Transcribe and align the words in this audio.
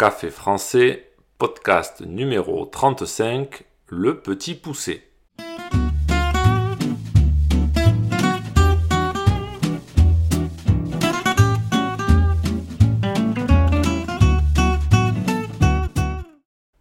Café 0.00 0.30
français, 0.30 1.10
podcast 1.36 2.00
numéro 2.00 2.64
35, 2.64 3.64
Le 3.88 4.18
Petit 4.18 4.54
Poussé. 4.54 5.06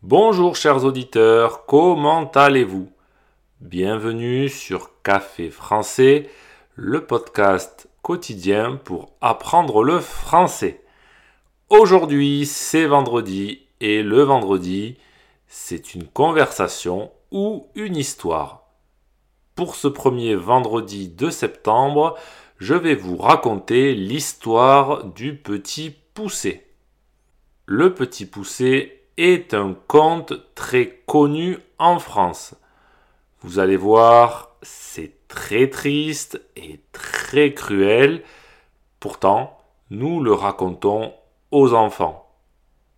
Bonjour 0.02 0.56
chers 0.56 0.86
auditeurs, 0.86 1.66
comment 1.66 2.32
allez-vous? 2.32 2.90
Bienvenue 3.60 4.48
sur 4.48 4.92
Café 5.04 5.50
français, 5.50 6.30
le 6.76 7.06
podcast 7.06 7.90
quotidien 8.02 8.80
pour 8.82 9.12
apprendre 9.20 9.84
le 9.84 10.00
français. 10.00 10.82
Aujourd'hui, 11.70 12.48
c'est 12.48 12.88
vendredi 12.88 13.62
et 13.80 14.02
le 14.02 14.24
vendredi, 14.24 14.98
c'est 15.48 15.94
une 15.94 16.08
conversation 16.08 17.12
ou 17.30 17.68
une 17.76 17.96
histoire. 17.96 18.64
Pour 19.54 19.76
ce 19.76 19.88
premier 19.88 20.34
vendredi 20.34 21.10
de 21.10 21.30
septembre, 21.30 22.18
je 22.58 22.74
vais 22.74 22.96
vous 22.96 23.18
raconter 23.18 23.94
l'histoire 23.94 25.04
du 25.04 25.36
petit 25.36 25.96
poussé. 26.16 26.66
Le 27.68 27.94
petit 27.94 28.26
poussé 28.26 29.04
est 29.18 29.54
un 29.54 29.76
conte 29.88 30.34
très 30.56 31.04
connu 31.06 31.60
en 31.78 32.00
France. 32.00 32.56
Vous 33.42 33.60
allez 33.60 33.78
voir, 33.78 34.56
c'est 34.64 35.28
très 35.28 35.70
triste 35.70 36.42
et 36.56 36.80
très 36.94 37.54
cruel. 37.54 38.24
Pourtant, 39.00 39.56
nous 39.92 40.20
le 40.20 40.34
racontons 40.34 41.14
aux 41.52 41.74
enfants. 41.74 42.32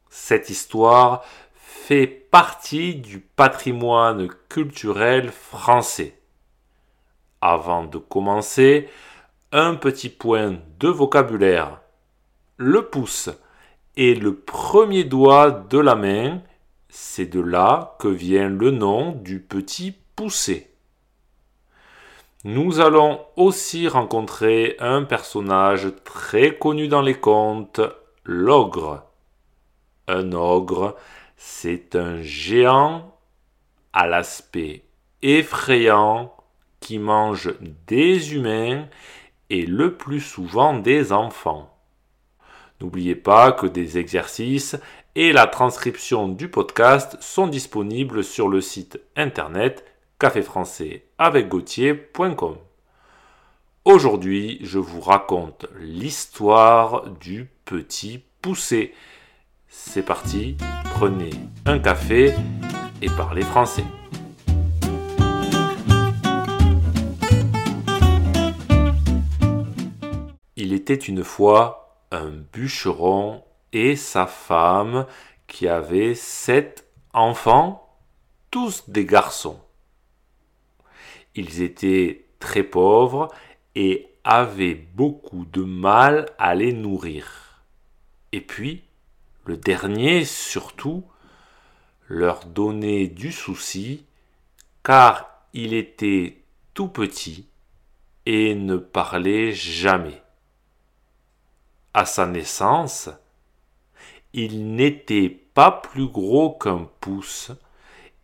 Cette 0.09 0.49
histoire 0.49 1.23
fait 1.53 2.07
partie 2.07 2.95
du 2.95 3.19
patrimoine 3.19 4.29
culturel 4.49 5.31
français. 5.31 6.19
Avant 7.41 7.85
de 7.85 7.97
commencer, 7.97 8.89
un 9.51 9.75
petit 9.75 10.09
point 10.09 10.57
de 10.79 10.87
vocabulaire. 10.87 11.81
Le 12.57 12.85
pouce 12.85 13.29
et 13.97 14.15
le 14.15 14.35
premier 14.35 15.03
doigt 15.03 15.51
de 15.51 15.79
la 15.79 15.95
main, 15.95 16.41
c'est 16.89 17.25
de 17.25 17.41
là 17.41 17.95
que 17.99 18.07
vient 18.07 18.47
le 18.47 18.71
nom 18.71 19.11
du 19.11 19.39
petit 19.39 19.93
poussé. 20.15 20.71
Nous 22.43 22.79
allons 22.79 23.19
aussi 23.35 23.87
rencontrer 23.87 24.75
un 24.79 25.03
personnage 25.03 25.87
très 26.03 26.57
connu 26.57 26.87
dans 26.87 27.01
les 27.01 27.13
contes, 27.13 27.81
l'ogre. 28.31 29.03
Un 30.07 30.31
ogre, 30.31 30.95
c'est 31.37 31.95
un 31.95 32.21
géant 32.21 33.15
à 33.93 34.07
l'aspect 34.07 34.83
effrayant 35.21 36.33
qui 36.79 36.97
mange 36.97 37.53
des 37.87 38.33
humains 38.33 38.87
et 39.49 39.65
le 39.65 39.95
plus 39.95 40.21
souvent 40.21 40.77
des 40.77 41.11
enfants. 41.11 41.77
N'oubliez 42.79 43.15
pas 43.15 43.51
que 43.51 43.67
des 43.67 43.97
exercices 43.99 44.75
et 45.15 45.33
la 45.33 45.45
transcription 45.45 46.27
du 46.27 46.49
podcast 46.49 47.17
sont 47.19 47.47
disponibles 47.47 48.23
sur 48.23 48.47
le 48.47 48.61
site 48.61 48.99
internet 49.15 49.85
caféfrançais 50.19 51.05
avec 51.17 51.49
Aujourd'hui, 53.83 54.59
je 54.61 54.79
vous 54.79 55.01
raconte 55.01 55.65
l'histoire 55.79 57.09
du 57.19 57.49
petit 57.71 58.21
poussé. 58.41 58.93
C'est 59.69 60.03
parti, 60.03 60.57
prenez 60.95 61.29
un 61.65 61.79
café 61.79 62.33
et 63.01 63.07
parlez 63.15 63.43
français. 63.43 63.85
Il 70.57 70.73
était 70.73 70.95
une 70.95 71.23
fois 71.23 72.03
un 72.11 72.31
bûcheron 72.51 73.41
et 73.71 73.95
sa 73.95 74.27
femme 74.27 75.05
qui 75.47 75.69
avaient 75.69 76.13
sept 76.13 76.85
enfants, 77.13 77.97
tous 78.51 78.89
des 78.89 79.05
garçons. 79.05 79.61
Ils 81.35 81.61
étaient 81.61 82.25
très 82.39 82.63
pauvres 82.63 83.29
et 83.75 84.09
avaient 84.25 84.75
beaucoup 84.75 85.45
de 85.45 85.63
mal 85.63 86.25
à 86.37 86.53
les 86.53 86.73
nourrir. 86.73 87.50
Et 88.31 88.41
puis, 88.41 88.83
le 89.45 89.57
dernier 89.57 90.25
surtout, 90.25 91.03
leur 92.07 92.45
donnait 92.45 93.07
du 93.07 93.31
souci 93.31 94.05
car 94.83 95.29
il 95.53 95.73
était 95.73 96.41
tout 96.73 96.87
petit 96.87 97.47
et 98.25 98.55
ne 98.55 98.77
parlait 98.77 99.51
jamais 99.51 100.21
à 101.93 102.05
sa 102.05 102.25
naissance, 102.25 103.09
il 104.33 104.75
n'était 104.75 105.29
pas 105.29 105.71
plus 105.71 106.07
gros 106.07 106.51
qu'un 106.51 106.87
pouce, 107.01 107.51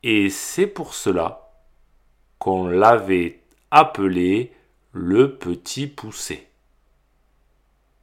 et 0.04 0.30
c'est 0.30 0.68
pour 0.68 0.94
cela 0.94 1.52
qu'on 2.40 2.68
l'avait 2.68 3.42
appelé 3.72 4.54
le 4.94 5.36
petit 5.38 5.88
poussé. 5.88 6.48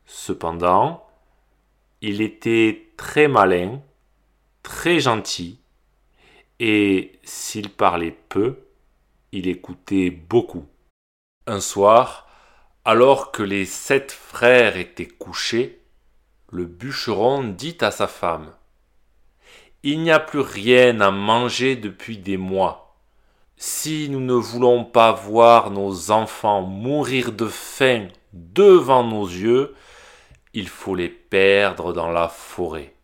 Cependant, 0.04 1.03
il 2.06 2.20
était 2.20 2.88
très 2.98 3.28
malin, 3.28 3.80
très 4.62 5.00
gentil, 5.00 5.58
et 6.60 7.12
s'il 7.22 7.70
parlait 7.70 8.14
peu, 8.28 8.58
il 9.32 9.48
écoutait 9.48 10.10
beaucoup. 10.10 10.66
Un 11.46 11.60
soir, 11.60 12.28
alors 12.84 13.32
que 13.32 13.42
les 13.42 13.64
sept 13.64 14.12
frères 14.12 14.76
étaient 14.76 15.08
couchés, 15.08 15.80
le 16.50 16.66
bûcheron 16.66 17.42
dit 17.42 17.78
à 17.80 17.90
sa 17.90 18.06
femme 18.06 18.52
Il 19.82 20.02
n'y 20.02 20.10
a 20.10 20.20
plus 20.20 20.40
rien 20.40 21.00
à 21.00 21.10
manger 21.10 21.74
depuis 21.74 22.18
des 22.18 22.36
mois. 22.36 22.98
Si 23.56 24.10
nous 24.10 24.20
ne 24.20 24.34
voulons 24.34 24.84
pas 24.84 25.12
voir 25.12 25.70
nos 25.70 26.10
enfants 26.10 26.60
mourir 26.60 27.32
de 27.32 27.46
faim 27.46 28.08
devant 28.34 29.04
nos 29.04 29.26
yeux, 29.26 29.74
il 30.54 30.68
faut 30.68 30.94
les 30.94 31.08
perdre 31.08 31.92
dans 31.92 32.10
la 32.10 32.28
forêt. 32.28 32.94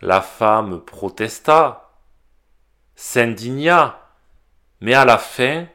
La 0.00 0.20
femme 0.20 0.80
protesta, 0.80 1.92
s'indigna, 2.96 3.98
mais 4.80 4.94
à 4.94 5.04
la 5.04 5.18
fin, 5.18 5.66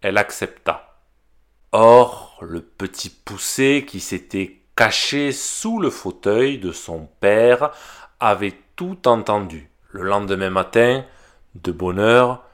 elle 0.00 0.18
accepta. 0.18 0.98
Or, 1.72 2.38
le 2.42 2.60
petit 2.60 3.10
poussé 3.10 3.84
qui 3.86 4.00
s'était 4.00 4.60
caché 4.76 5.32
sous 5.32 5.80
le 5.80 5.90
fauteuil 5.90 6.58
de 6.58 6.72
son 6.72 7.08
père 7.20 7.70
avait 8.20 8.58
tout 8.76 9.08
entendu. 9.08 9.70
Le 9.90 10.02
lendemain 10.02 10.50
matin, 10.50 11.04
de 11.54 11.70
bonne 11.70 12.00
heure, 12.00 12.44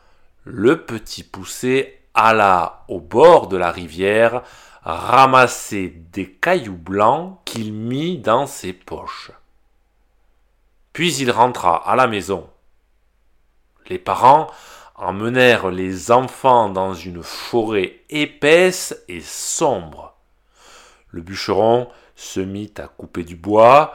le 0.44 0.84
petit 0.84 1.22
poussé 1.22 2.02
alla 2.12 2.84
au 2.88 3.00
bord 3.00 3.48
de 3.48 3.56
la 3.56 3.70
rivière 3.70 4.42
ramasser 4.82 5.88
des 6.12 6.30
cailloux 6.30 6.76
blancs 6.76 7.38
qu'il 7.44 7.72
mit 7.72 8.18
dans 8.18 8.46
ses 8.46 8.72
poches. 8.72 9.32
Puis 10.92 11.16
il 11.16 11.30
rentra 11.30 11.76
à 11.88 11.96
la 11.96 12.06
maison. 12.06 12.48
Les 13.88 13.98
parents 13.98 14.50
emmenèrent 14.96 15.70
les 15.70 16.10
enfants 16.10 16.68
dans 16.68 16.94
une 16.94 17.22
forêt 17.22 18.00
épaisse 18.10 19.02
et 19.08 19.20
sombre. 19.20 20.14
Le 21.08 21.22
bûcheron 21.22 21.88
se 22.14 22.40
mit 22.40 22.72
à 22.78 22.86
couper 22.86 23.24
du 23.24 23.34
bois, 23.34 23.94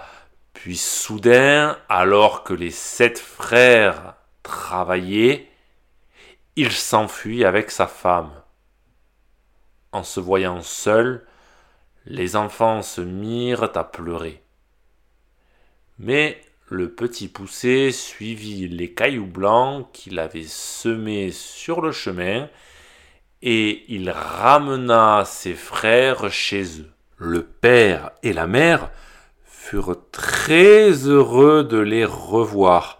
puis 0.54 0.78
soudain, 0.78 1.78
alors 1.90 2.44
que 2.44 2.54
les 2.54 2.72
sept 2.72 3.20
frères 3.20 4.16
travaillaient, 4.42 5.50
il 6.56 6.72
s'enfuit 6.72 7.46
avec 7.46 7.72
sa 7.72 7.88
femme. 7.88 8.32
Se 10.04 10.20
voyant 10.20 10.62
seul, 10.62 11.24
les 12.06 12.36
enfants 12.36 12.82
se 12.82 13.02
mirent 13.02 13.72
à 13.76 13.84
pleurer. 13.84 14.42
Mais 15.98 16.42
le 16.70 16.92
petit 16.92 17.28
poussé 17.28 17.92
suivit 17.92 18.68
les 18.68 18.94
cailloux 18.94 19.28
blancs 19.28 19.88
qu'il 19.94 20.20
avait 20.20 20.48
semés 20.48 21.32
sur 21.32 21.82
le 21.82 21.92
chemin, 21.92 22.50
et 23.42 23.86
il 23.94 24.10
ramena 24.10 25.24
ses 25.26 25.54
frères 25.54 26.32
chez 26.32 26.82
eux. 26.82 26.92
Le 27.18 27.44
père 27.44 28.12
et 28.24 28.34
la 28.34 28.48
mère 28.48 28.90
furent 29.44 29.98
très 30.12 30.92
heureux 31.08 31.64
de 31.64 31.78
les 31.78 32.06
revoir, 32.06 33.00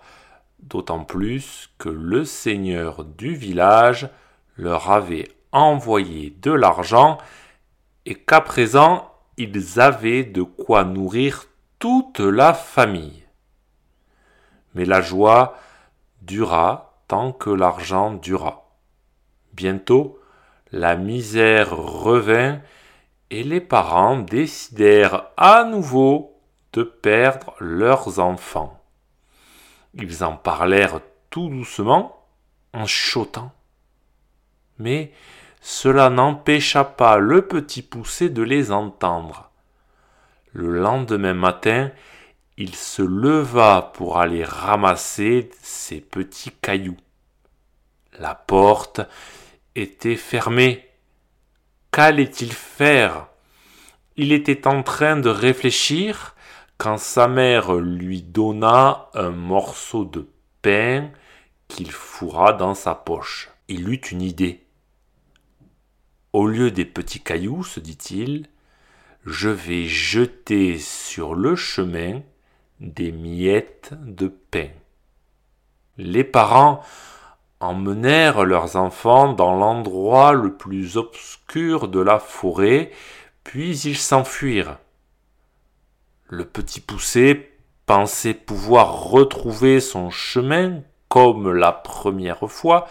d'autant 0.60 1.04
plus 1.04 1.70
que 1.78 1.90
le 1.90 2.24
seigneur 2.26 3.04
du 3.04 3.36
village 3.36 4.10
leur 4.58 4.92
avait 4.92 5.28
envoyé 5.56 6.36
de 6.42 6.52
l'argent 6.52 7.18
et 8.06 8.16
qu'à 8.16 8.42
présent 8.42 9.12
ils 9.38 9.80
avaient 9.80 10.24
de 10.24 10.44
quoi 10.44 10.84
nourrir 10.84 11.46
toute 11.80 12.20
la 12.20 12.54
famille. 12.54 13.24
Mais 14.74 14.86
la 14.86 15.02
joie 15.02 15.58
dura 16.22 17.02
tant 17.08 17.32
que 17.32 17.50
l'argent 17.50 18.14
dura. 18.14 18.70
Bientôt, 19.54 20.20
la 20.72 20.96
misère 20.96 21.76
revint 21.76 22.60
et 23.30 23.44
les 23.44 23.62
parents 23.62 24.18
décidèrent 24.18 25.30
à 25.38 25.64
nouveau 25.64 26.38
de 26.74 26.84
perdre 26.84 27.56
leurs 27.60 28.20
enfants. 28.20 28.82
Ils 29.94 30.24
en 30.24 30.36
parlèrent 30.36 31.00
tout 31.30 31.48
doucement 31.50 32.26
en 32.74 32.86
chuchotant. 32.86 33.52
Mais 34.78 35.14
cela 35.68 36.12
n'empêcha 36.12 36.84
pas 36.84 37.18
le 37.18 37.48
petit 37.48 37.82
poussé 37.82 38.30
de 38.30 38.44
les 38.44 38.72
entendre. 38.72 39.50
Le 40.54 40.80
lendemain 40.80 41.34
matin, 41.34 41.90
il 42.56 42.76
se 42.76 43.02
leva 43.02 43.92
pour 43.96 44.20
aller 44.20 44.44
ramasser 44.44 45.50
ses 45.64 46.02
petits 46.02 46.52
cailloux. 46.52 46.98
La 48.20 48.36
porte 48.36 49.02
était 49.74 50.18
fermée. 50.18 50.88
Qu'allait-il 51.92 52.54
faire? 52.54 53.26
Il 54.18 54.34
était 54.34 54.68
en 54.68 54.84
train 54.84 55.18
de 55.18 55.30
réfléchir 55.30 56.36
quand 56.78 57.00
sa 57.00 57.28
mère 57.28 57.74
lui 57.74 58.22
donna 58.22 59.10
un 59.16 59.32
morceau 59.32 60.06
de 60.06 60.30
pain 60.62 61.10
qu'il 61.68 61.92
fourra 61.92 62.54
dans 62.54 62.76
sa 62.76 62.94
poche. 62.94 63.50
Il 63.68 63.90
eut 63.90 64.06
une 64.12 64.22
idée. 64.22 64.65
Au 66.36 66.48
lieu 66.48 66.70
des 66.70 66.84
petits 66.84 67.22
cailloux, 67.22 67.64
se 67.64 67.80
dit-il, 67.80 68.48
je 69.26 69.48
vais 69.48 69.86
jeter 69.86 70.80
sur 70.80 71.34
le 71.34 71.56
chemin 71.56 72.24
des 72.82 73.14
miettes 73.14 73.94
de 74.02 74.28
pain. 74.28 74.68
Les 75.98 76.26
parents 76.26 76.82
emmenèrent 77.62 78.44
leurs 78.44 78.76
enfants 78.76 79.32
dans 79.32 79.56
l'endroit 79.56 80.34
le 80.34 80.58
plus 80.58 80.98
obscur 80.98 81.88
de 81.88 82.02
la 82.02 82.20
forêt, 82.20 82.92
puis 83.46 83.80
ils 83.86 83.98
s'enfuirent. 83.98 84.78
Le 86.28 86.44
petit 86.44 86.82
poussé 86.82 87.50
pensait 87.86 88.34
pouvoir 88.34 89.04
retrouver 89.04 89.80
son 89.80 90.10
chemin 90.10 90.82
comme 91.08 91.54
la 91.54 91.72
première 91.72 92.52
fois, 92.52 92.90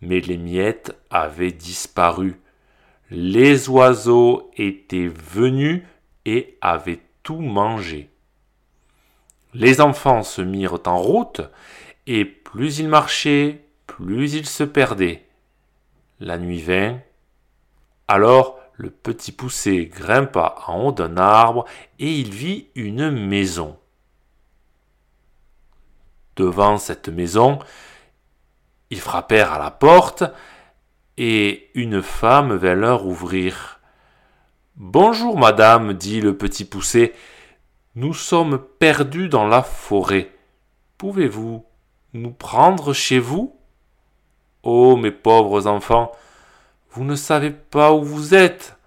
mais 0.00 0.20
les 0.20 0.38
miettes 0.38 0.96
avaient 1.10 1.50
disparu 1.50 2.40
les 3.10 3.68
oiseaux 3.68 4.50
étaient 4.56 5.08
venus 5.08 5.82
et 6.24 6.58
avaient 6.60 7.00
tout 7.22 7.40
mangé. 7.40 8.10
Les 9.54 9.80
enfants 9.80 10.22
se 10.22 10.42
mirent 10.42 10.80
en 10.86 10.98
route, 10.98 11.40
et 12.06 12.24
plus 12.24 12.78
ils 12.78 12.88
marchaient, 12.88 13.64
plus 13.86 14.34
ils 14.34 14.46
se 14.46 14.64
perdaient. 14.64 15.26
La 16.20 16.38
nuit 16.38 16.60
vint. 16.60 17.00
Alors 18.08 18.58
le 18.74 18.90
petit 18.90 19.32
poussé 19.32 19.86
grimpa 19.86 20.54
en 20.66 20.84
haut 20.84 20.92
d'un 20.92 21.16
arbre 21.16 21.64
et 21.98 22.12
il 22.12 22.32
vit 22.32 22.68
une 22.74 23.10
maison. 23.10 23.76
Devant 26.36 26.78
cette 26.78 27.08
maison, 27.08 27.58
ils 28.90 29.00
frappèrent 29.00 29.52
à 29.52 29.58
la 29.58 29.72
porte 29.72 30.24
et 31.18 31.68
une 31.74 32.00
femme 32.00 32.54
vint 32.54 32.74
leur 32.74 33.04
ouvrir. 33.04 33.80
Bonjour, 34.76 35.36
madame, 35.36 35.92
dit 35.92 36.20
le 36.20 36.36
petit 36.36 36.64
poussé. 36.64 37.12
Nous 37.96 38.14
sommes 38.14 38.62
perdus 38.78 39.28
dans 39.28 39.48
la 39.48 39.64
forêt. 39.64 40.30
Pouvez-vous 40.96 41.64
nous 42.14 42.30
prendre 42.30 42.92
chez 42.92 43.18
vous? 43.18 43.56
Oh, 44.62 44.96
mes 44.96 45.10
pauvres 45.10 45.66
enfants, 45.66 46.12
vous 46.92 47.02
ne 47.02 47.16
savez 47.16 47.50
pas 47.50 47.92
où 47.92 48.04
vous 48.04 48.34
êtes. 48.34 48.78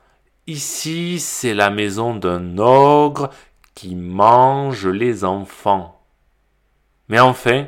Ici, 0.48 1.20
c'est 1.20 1.54
la 1.54 1.70
maison 1.70 2.16
d'un 2.16 2.58
ogre 2.58 3.30
qui 3.76 3.94
mange 3.96 4.88
les 4.88 5.26
enfants. 5.26 6.02
Mais 7.10 7.20
enfin, 7.20 7.68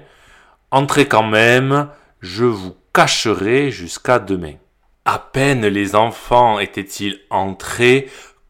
entrez 0.71 1.05
quand 1.05 1.27
même, 1.27 1.89
je 2.21 2.45
vous 2.45 2.75
cacherai 2.93 3.71
jusqu'à 3.71 4.19
demain. 4.19 4.55
À 5.03 5.19
peine 5.19 5.65
les 5.65 5.95
enfants 5.95 6.59
étaient-ils 6.59 7.19
entrés 7.29 8.09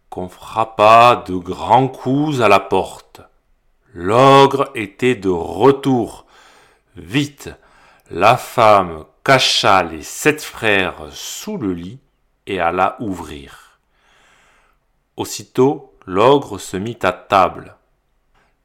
qu'on 0.10 0.30
frappa 0.30 1.24
de 1.26 1.36
grands 1.36 1.88
coups 1.88 2.42
à 2.42 2.50
la 2.50 2.60
porte. 2.60 3.22
L'ogre 3.94 4.70
était 4.76 5.16
de 5.16 5.30
retour. 5.30 6.26
Vite, 6.96 7.50
la 8.12 8.38
femme 8.38 9.06
cacha 9.24 9.82
les 9.82 10.04
sept 10.04 10.44
frères 10.44 11.08
sous 11.12 11.58
le 11.58 11.74
lit 11.74 12.00
et 12.46 12.60
alla 12.60 12.98
ouvrir. 13.00 13.80
Aussitôt, 15.16 15.94
l'ogre 16.06 16.58
se 16.58 16.76
mit 16.76 17.00
à 17.02 17.14
table. 17.14 17.76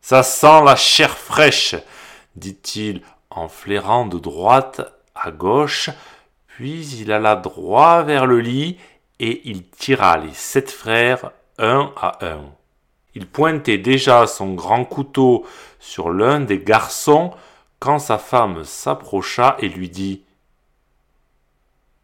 Ça 0.01 0.23
sent 0.23 0.65
la 0.65 0.77
chair 0.77 1.17
fraîche, 1.17 1.77
dit-il 2.37 3.03
en 3.31 3.49
flairant 3.49 4.07
de 4.07 4.19
droite 4.19 4.98
gauche, 5.31 5.91
puis 6.47 7.01
il 7.01 7.13
alla 7.13 7.37
droit 7.37 8.03
vers 8.03 8.27
le 8.27 8.41
lit 8.41 8.79
et 9.21 9.49
il 9.49 9.69
tira 9.69 10.17
les 10.19 10.33
sept 10.33 10.71
frères 10.71 11.31
un 11.59 11.93
à 11.97 12.25
un. 12.25 12.45
Il 13.15 13.27
pointait 13.27 13.79
déjà 13.79 14.27
son 14.27 14.55
grand 14.55 14.85
couteau 14.85 15.45
sur 15.81 16.11
l'un 16.11 16.41
des 16.41 16.59
garçons 16.59 17.33
quand 17.79 17.99
sa 17.99 18.19
femme 18.19 18.65
s'approcha 18.65 19.57
et 19.61 19.69
lui 19.69 19.89
dit 19.89 20.23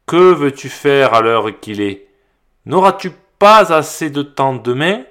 Que 0.06 0.32
veux-tu 0.32 0.68
faire 0.68 1.14
à 1.14 1.20
l'heure 1.20 1.60
qu'il 1.60 1.80
est? 1.80 2.08
N'auras-tu 2.66 3.12
pas 3.38 3.72
assez 3.72 4.10
de 4.10 4.22
temps 4.22 4.54
demain? 4.54 5.04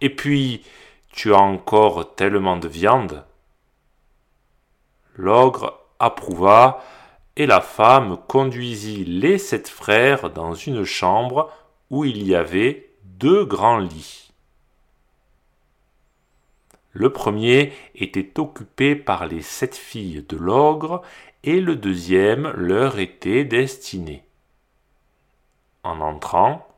Et 0.00 0.10
puis, 0.10 0.64
tu 1.12 1.34
as 1.34 1.38
encore 1.38 2.14
tellement 2.14 2.56
de 2.56 2.68
viande. 2.68 3.24
L'ogre 5.16 5.78
approuva 5.98 6.82
et 7.36 7.46
la 7.46 7.60
femme 7.60 8.18
conduisit 8.28 9.04
les 9.04 9.38
sept 9.38 9.68
frères 9.68 10.30
dans 10.30 10.54
une 10.54 10.84
chambre 10.84 11.50
où 11.90 12.04
il 12.04 12.26
y 12.26 12.34
avait 12.34 12.90
deux 13.04 13.44
grands 13.44 13.78
lits. 13.78 14.32
Le 16.92 17.10
premier 17.10 17.72
était 17.94 18.38
occupé 18.38 18.94
par 18.94 19.26
les 19.26 19.40
sept 19.40 19.76
filles 19.76 20.24
de 20.28 20.36
l'ogre 20.36 21.02
et 21.42 21.60
le 21.60 21.74
deuxième 21.74 22.52
leur 22.56 22.98
était 22.98 23.44
destiné. 23.44 24.24
En 25.84 26.00
entrant, 26.00 26.68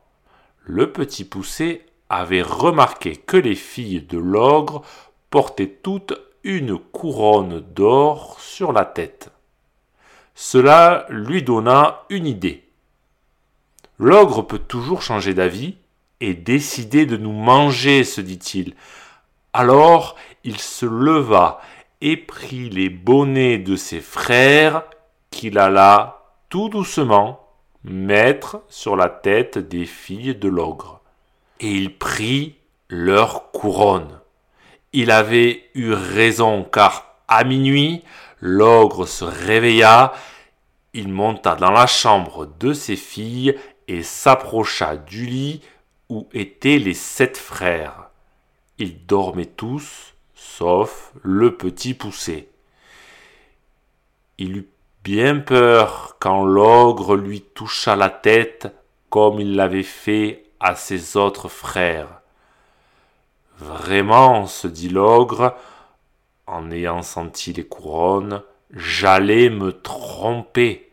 le 0.63 0.91
petit 0.91 1.25
poussé 1.25 1.85
avait 2.09 2.41
remarqué 2.41 3.15
que 3.17 3.37
les 3.37 3.55
filles 3.55 4.01
de 4.01 4.17
l'ogre 4.17 4.83
portaient 5.29 5.67
toutes 5.83 6.13
une 6.43 6.77
couronne 6.77 7.59
d'or 7.59 8.39
sur 8.39 8.71
la 8.71 8.85
tête. 8.85 9.34
Cela 10.35 11.05
lui 11.09 11.43
donna 11.43 12.03
une 12.09 12.27
idée. 12.27 12.63
L'ogre 13.97 14.41
peut 14.41 14.59
toujours 14.59 15.01
changer 15.01 15.33
d'avis 15.33 15.77
et 16.19 16.33
décider 16.33 17.05
de 17.05 17.15
nous 17.15 17.31
manger, 17.31 18.03
se 18.03 18.19
dit-il. 18.19 18.75
Alors 19.53 20.17
il 20.43 20.59
se 20.59 20.85
leva 20.85 21.61
et 22.01 22.17
prit 22.17 22.69
les 22.69 22.89
bonnets 22.89 23.57
de 23.57 23.77
ses 23.77 24.01
frères 24.01 24.83
qu'il 25.31 25.57
alla 25.57 26.23
tout 26.49 26.67
doucement 26.67 27.47
mettre 27.85 28.61
sur 28.67 28.97
la 28.97 29.09
tête 29.09 29.57
des 29.57 29.85
filles 29.85 30.35
de 30.35 30.49
l'ogre. 30.49 30.99
Et 31.61 31.71
il 31.71 31.97
prit 31.97 32.55
leur 32.89 33.51
couronne. 33.51 34.19
Il 34.91 35.11
avait 35.11 35.69
eu 35.73 35.93
raison 35.93 36.63
car 36.63 37.15
à 37.27 37.43
minuit 37.45 38.03
L'ogre 38.47 39.07
se 39.07 39.25
réveilla, 39.25 40.13
il 40.93 41.07
monta 41.07 41.55
dans 41.55 41.71
la 41.71 41.87
chambre 41.87 42.47
de 42.59 42.73
ses 42.73 42.95
filles 42.95 43.57
et 43.87 44.03
s'approcha 44.03 44.97
du 44.97 45.25
lit 45.25 45.61
où 46.09 46.27
étaient 46.31 46.77
les 46.77 46.93
sept 46.93 47.37
frères. 47.37 48.11
Ils 48.77 49.03
dormaient 49.07 49.45
tous, 49.45 50.13
sauf 50.35 51.11
le 51.23 51.57
petit 51.57 51.95
poussé. 51.95 52.47
Il 54.37 54.57
eut 54.57 54.69
bien 55.03 55.39
peur 55.39 56.15
quand 56.19 56.45
l'ogre 56.45 57.15
lui 57.15 57.41
toucha 57.41 57.95
la 57.95 58.11
tête 58.11 58.67
comme 59.09 59.39
il 59.39 59.55
l'avait 59.55 59.81
fait 59.81 60.43
à 60.59 60.75
ses 60.75 61.17
autres 61.17 61.49
frères. 61.49 62.21
Vraiment, 63.57 64.45
se 64.45 64.67
dit 64.67 64.89
l'ogre, 64.89 65.55
en 66.47 66.71
ayant 66.71 67.01
senti 67.01 67.53
les 67.53 67.65
couronnes, 67.65 68.41
j'allais 68.71 69.49
me 69.49 69.71
tromper. 69.71 70.91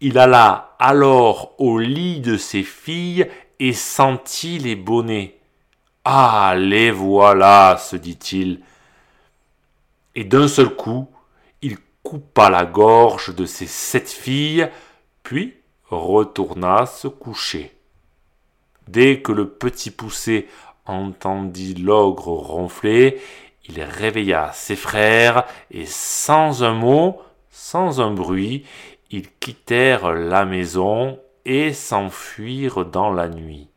Il 0.00 0.18
alla 0.18 0.74
alors 0.78 1.54
au 1.58 1.78
lit 1.78 2.20
de 2.20 2.36
ses 2.36 2.62
filles 2.62 3.28
et 3.60 3.72
sentit 3.72 4.58
les 4.58 4.76
bonnets. 4.76 5.38
Ah, 6.04 6.54
les 6.56 6.90
voilà, 6.90 7.76
se 7.78 7.96
dit-il. 7.96 8.60
Et 10.14 10.24
d'un 10.24 10.48
seul 10.48 10.70
coup, 10.70 11.08
coupa 12.02 12.50
la 12.50 12.66
gorge 12.66 13.34
de 13.34 13.46
ses 13.46 13.66
sept 13.66 14.10
filles, 14.10 14.68
puis 15.22 15.54
retourna 15.88 16.86
se 16.86 17.08
coucher. 17.08 17.72
Dès 18.88 19.20
que 19.20 19.32
le 19.32 19.48
petit 19.48 19.90
poussé 19.90 20.48
entendit 20.84 21.74
l'ogre 21.74 22.28
ronfler, 22.28 23.20
il 23.68 23.82
réveilla 23.82 24.50
ses 24.52 24.76
frères 24.76 25.44
et 25.70 25.86
sans 25.86 26.64
un 26.64 26.74
mot, 26.74 27.20
sans 27.50 28.00
un 28.00 28.10
bruit, 28.10 28.64
ils 29.10 29.28
quittèrent 29.30 30.12
la 30.12 30.44
maison 30.44 31.18
et 31.44 31.72
s'enfuirent 31.72 32.84
dans 32.84 33.12
la 33.12 33.28
nuit. 33.28 33.68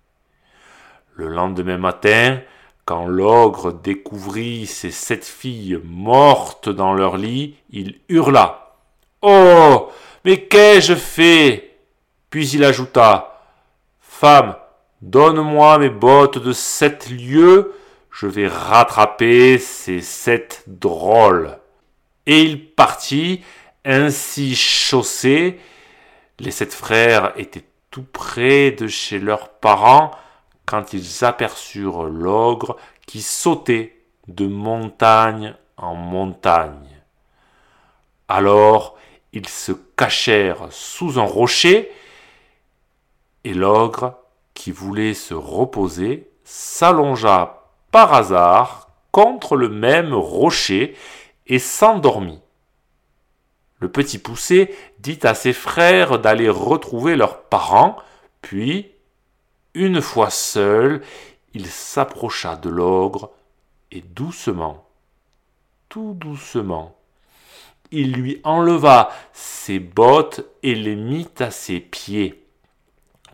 Le 1.13 1.27
lendemain 1.27 1.77
matin, 1.77 2.39
quand 2.85 3.07
l'ogre 3.07 3.73
découvrit 3.73 4.65
ses 4.65 4.91
sept 4.91 5.25
filles 5.25 5.79
mortes 5.83 6.69
dans 6.69 6.93
leur 6.93 7.17
lit, 7.17 7.55
il 7.71 7.99
hurla. 8.09 8.75
Oh. 9.21 9.89
Mais 10.23 10.41
qu'ai-je 10.47 10.95
fait? 10.95 11.77
Puis 12.29 12.49
il 12.49 12.63
ajouta. 12.63 13.41
Femme, 14.01 14.55
donne-moi 15.01 15.77
mes 15.79 15.89
bottes 15.89 16.37
de 16.37 16.51
sept 16.51 17.09
lieues, 17.09 17.73
je 18.15 18.27
vais 18.27 18.47
rattraper 18.47 19.57
ces 19.57 19.99
sept 19.99 20.63
drôles. 20.67 21.57
Et 22.25 22.43
il 22.43 22.71
partit, 22.71 23.43
ainsi 23.83 24.55
chaussé. 24.55 25.59
Les 26.39 26.51
sept 26.51 26.73
frères 26.73 27.33
étaient 27.35 27.65
tout 27.91 28.05
près 28.05 28.71
de 28.71 28.87
chez 28.87 29.19
leurs 29.19 29.49
parents 29.49 30.11
quand 30.65 30.93
ils 30.93 31.25
aperçurent 31.25 32.05
l'ogre 32.05 32.77
qui 33.05 33.21
sautait 33.21 34.01
de 34.29 34.47
montagne 34.47 35.53
en 35.75 35.95
montagne. 35.95 37.01
Alors 38.29 38.97
ils 39.33 39.49
se 39.49 39.73
cachèrent 39.97 40.67
sous 40.71 41.19
un 41.19 41.25
rocher, 41.25 41.91
et 43.43 43.53
l'ogre, 43.53 44.17
qui 44.53 44.71
voulait 44.71 45.13
se 45.13 45.33
reposer, 45.33 46.29
s'allongea 46.45 47.64
hasard 48.03 48.89
contre 49.11 49.55
le 49.55 49.69
même 49.69 50.13
rocher 50.13 50.95
et 51.47 51.59
s'endormit. 51.59 52.39
Le 53.79 53.89
petit 53.89 54.17
poussé 54.17 54.75
dit 54.99 55.19
à 55.23 55.33
ses 55.33 55.53
frères 55.53 56.19
d'aller 56.19 56.49
retrouver 56.49 57.15
leurs 57.15 57.43
parents, 57.43 57.97
puis, 58.41 58.91
une 59.73 60.01
fois 60.01 60.29
seul, 60.29 61.01
il 61.53 61.67
s'approcha 61.67 62.55
de 62.55 62.69
l'ogre 62.69 63.31
et 63.91 64.01
doucement, 64.01 64.85
tout 65.89 66.13
doucement, 66.15 66.95
il 67.91 68.13
lui 68.13 68.41
enleva 68.43 69.09
ses 69.31 69.79
bottes 69.79 70.45
et 70.63 70.75
les 70.75 70.95
mit 70.95 71.29
à 71.39 71.51
ses 71.51 71.79
pieds. 71.79 72.43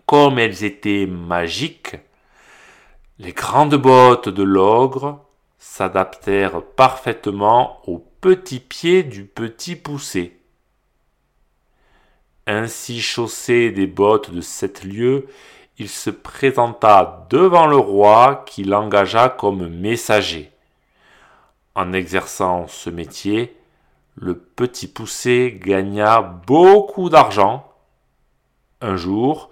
Comme 0.05 0.37
elles 0.37 0.63
étaient 0.63 1.07
magiques, 1.07 1.95
les 3.21 3.33
grandes 3.33 3.75
bottes 3.75 4.29
de 4.29 4.41
l'ogre 4.41 5.23
s'adaptèrent 5.59 6.63
parfaitement 6.63 7.79
aux 7.85 7.99
petits 7.99 8.59
pieds 8.59 9.03
du 9.03 9.25
petit 9.25 9.75
poussé. 9.75 10.39
Ainsi 12.47 12.99
chaussé 12.99 13.69
des 13.69 13.85
bottes 13.85 14.31
de 14.31 14.41
sept 14.41 14.83
lieues, 14.83 15.27
il 15.77 15.87
se 15.87 16.09
présenta 16.09 17.27
devant 17.29 17.67
le 17.67 17.77
roi 17.77 18.43
qui 18.47 18.63
l'engagea 18.63 19.29
comme 19.29 19.67
messager. 19.67 20.49
En 21.75 21.93
exerçant 21.93 22.67
ce 22.67 22.89
métier, 22.89 23.55
le 24.15 24.35
petit 24.35 24.87
poussé 24.87 25.59
gagna 25.63 26.21
beaucoup 26.21 27.09
d'argent. 27.11 27.71
Un 28.81 28.95
jour, 28.95 29.51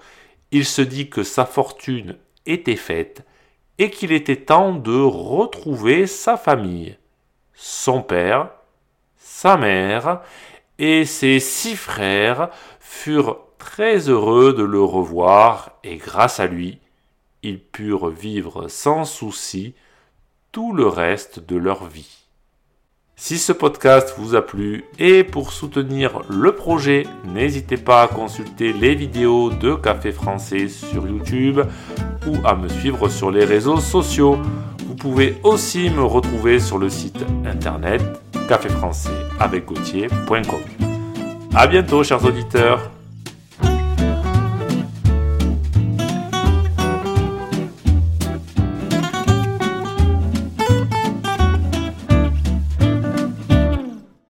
il 0.49 0.65
se 0.65 0.81
dit 0.81 1.11
que 1.11 1.21
sa 1.21 1.45
fortune 1.45 2.17
était 2.47 2.75
faite 2.75 3.23
et 3.79 3.89
qu'il 3.89 4.11
était 4.11 4.35
temps 4.35 4.73
de 4.73 4.99
retrouver 5.01 6.05
sa 6.05 6.37
famille, 6.37 6.97
son 7.53 8.01
père, 8.01 8.49
sa 9.17 9.57
mère 9.57 10.21
et 10.77 11.05
ses 11.05 11.39
six 11.39 11.77
frères 11.77 12.49
furent 12.79 13.39
très 13.57 14.09
heureux 14.09 14.53
de 14.53 14.63
le 14.63 14.81
revoir 14.81 15.71
et 15.83 15.95
grâce 15.95 16.41
à 16.41 16.47
lui, 16.47 16.79
ils 17.41 17.59
purent 17.59 18.09
vivre 18.09 18.67
sans 18.67 19.05
souci 19.05 19.73
tout 20.51 20.73
le 20.73 20.87
reste 20.87 21.39
de 21.39 21.55
leur 21.55 21.85
vie. 21.85 22.25
Si 23.15 23.37
ce 23.37 23.51
podcast 23.51 24.13
vous 24.17 24.35
a 24.35 24.41
plu 24.41 24.85
et 24.97 25.23
pour 25.23 25.51
soutenir 25.51 26.21
le 26.29 26.53
projet, 26.53 27.03
n'hésitez 27.25 27.77
pas 27.77 28.01
à 28.01 28.07
consulter 28.07 28.73
les 28.73 28.95
vidéos 28.95 29.49
de 29.49 29.75
Café 29.75 30.11
Français 30.11 30.67
sur 30.67 31.07
YouTube 31.07 31.61
ou 32.27 32.35
à 32.45 32.55
me 32.55 32.67
suivre 32.67 33.09
sur 33.09 33.31
les 33.31 33.45
réseaux 33.45 33.79
sociaux. 33.79 34.37
Vous 34.87 34.95
pouvez 34.95 35.37
aussi 35.43 35.89
me 35.89 36.03
retrouver 36.03 36.59
sur 36.59 36.77
le 36.77 36.89
site 36.89 37.23
internet 37.45 38.01
caféfrançais 38.47 39.09
avec 39.39 39.69
A 41.55 41.67
bientôt 41.67 42.03
chers 42.03 42.23
auditeurs 42.25 42.91